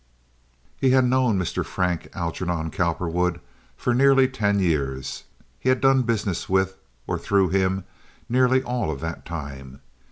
[0.79, 1.63] He had known Mr.
[1.63, 3.39] Frank Algernon Cowperwood
[3.77, 5.25] for nearly ten years.
[5.59, 7.83] He had done business with or through him
[8.27, 9.79] nearly all of that time.